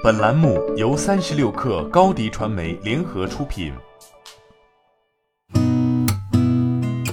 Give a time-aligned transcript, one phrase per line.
[0.00, 3.72] 本栏目由三十六氪高低传媒联合出品。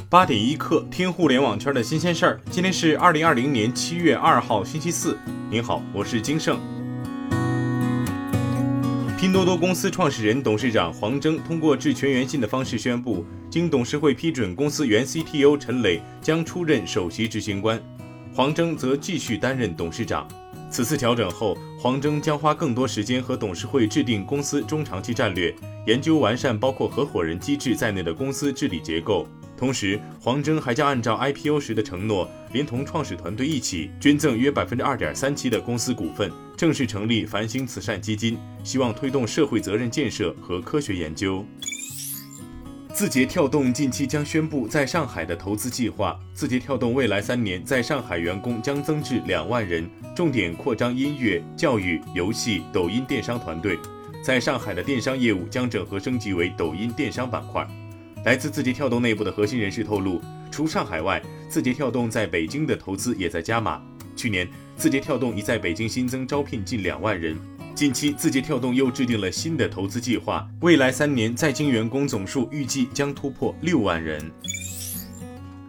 [0.08, 2.40] 八点一刻，听互联网圈的新鲜事儿。
[2.52, 5.18] 今天是二零二零年七月二号，星期四。
[5.50, 6.60] 您好，我是金盛。
[9.18, 17.82] 拼多多公司创始人、董事长黄峥通过致全员信的方式宣布，经董事会批准，公司原 CTO 陈磊将出任首席执行官，
[18.32, 20.28] 黄峥则继续担任董事长。
[20.76, 25.56] 此次调整后，黄峥将花更多时间和董事会制定公司中长期战略，
[25.88, 29.26] 研究完善包括合伙人机制在内的公司治理结构。
[29.56, 41.46] 同时，黄峥还将按照 IPO 时的承诺，连同创始团队一起捐赠约百分之二点三七的公司股份，正式成立繁星慈善基金，希望推动社会责任建设和科学研究。
[42.96, 46.18] 字节跳动近期将宣布在上海的投资计划。
[46.34, 49.86] 字节跳动未来三年在上海员工将增至两万人，
[50.16, 53.78] 重点扩张音乐、教育、游戏、抖音电商团队。
[54.24, 57.68] 在上海的电商业务将整合升级为抖音电商板块。
[58.24, 63.84] 来自字节跳动内部的核心人士透露，除上海外，字节跳动在北京的投资也在加码。
[64.16, 67.38] 去年，字节跳动已在北京新增招聘近两万人。
[67.76, 74.32] 近期，字节跳动又制定了新的投资计划，未来三年在京员工总数预计将突破六万人。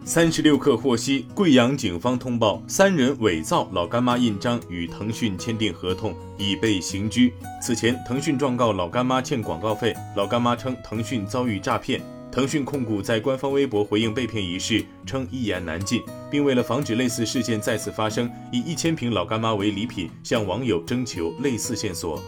[0.05, 7.33] 三十六氪获悉，贵阳警方通报三人伪造老干妈印章与腾讯签订合同，已被刑拘。
[7.61, 12.01] 此前，腾讯状告老干妈欠广告费，老干妈称腾讯遭遇诈骗。
[12.31, 22.21] 腾讯控股在官方微博回应被骗一事，称一言难尽，并为了防止类似事件再次发生，以一千瓶老干妈为礼品向网友征求类似线索。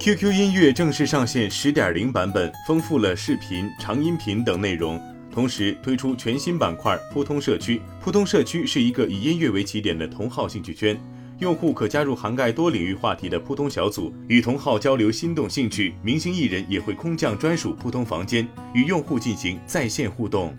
[0.00, 5.00] QQ 音乐正式上线十点零版本，丰富了视频、长音频等内容，
[5.32, 7.80] 同时推出全新板块“扑通社区”。
[8.02, 11.00] 扑通社区是一个以音乐为起点的同号兴趣圈。
[11.40, 15.94] 用户可加入涵盖多领域话题的扑通小组，与同好交流心动兴趣。
[16.02, 20.54] 明星艺人也会空降专属扑通房间，与用户进行在线互动。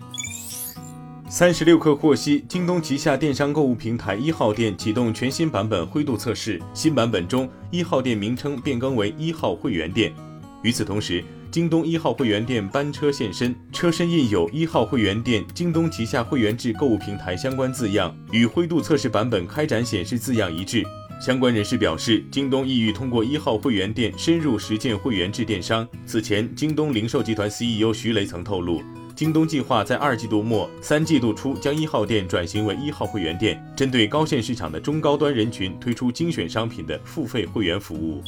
[1.38, 10.10] 三十六氪获悉，京东旗下电商购物平台一号店启动全新版本灰度测试，新版本中一号店名称变更为一号会员店。
[10.62, 20.82] 与此同时，京东一号会员店班车现身，车身印有“一号会员店”京东旗下会员制购物平台相关字样，与灰度测试版本开展显示字样一致。
[21.20, 25.86] 相关人士表示，京东意欲通过一号会员店深入实践会员制电商。
[26.06, 28.80] 此前，京东零售集团 CEO 徐雷曾透露，
[29.16, 38.22] 京东计划在二季度末、三季度初将一号店转型为一号会员店，针对高线市场的中高端人群推出精选商品的付费会员服务。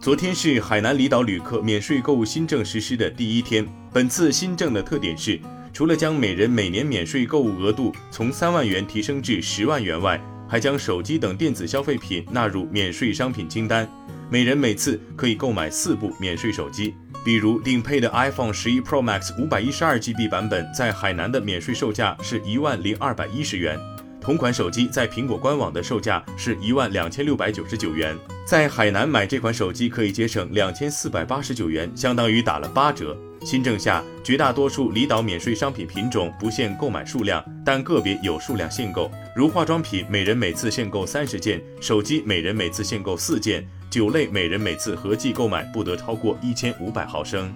[0.00, 3.66] 昨天是海南离岛旅客免税购物新政实施的第一天。
[3.92, 5.38] 本次新政的特点是，
[5.74, 13.86] 除了将每人每年免税购物额度从三万元提升至十万元外，还将手机等电子消费品纳入免税商品清单，
[14.30, 16.94] 每人每次可以购买四部免税手机。
[17.26, 23.76] 比如顶配的 iPhone 十一 Pro Max 五百一十二 GB 版本，在海南的免税售价是一万零二百一十元。
[24.20, 28.16] 同款手机在苹果官网的售价是一万两千六百九十九元，
[28.46, 33.18] 在海南买这款手机可以节省两千四百八十九元，相当于打了八折。
[33.44, 43.64] 新政下，绝大多数离岛免税商品品种不限购买数量，但个别有数量限购，如化妆品每人每次限购三十件，手机每人每次限购四件，
[43.96, 47.50] 酒类每人每次合计购买不得超过一千五百毫升。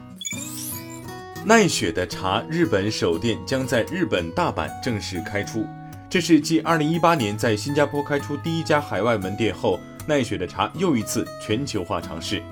[1.45, 5.67] 奈雪的茶日本首店将在日本大阪正式开出。
[6.09, 12.43] 这是继2018年在新加坡开出第一家海外门店后，奈雪的茶又一次全球化尝试。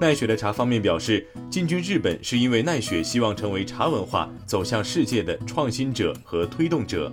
[0.00, 7.12] 奈雪的茶方面表示，进军日本是因为奈雪希望成为茶文化走向世界的创新者和推动者。